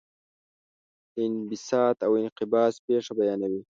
د 1.13 1.15
انبساط 1.27 1.97
او 2.07 2.11
انقباض 2.21 2.73
پېښه 2.85 3.11
بیانوي. 3.19 3.59